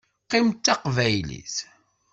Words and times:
Qqim 0.23 0.47
d 0.53 0.57
Taqbaylit. 0.65 1.55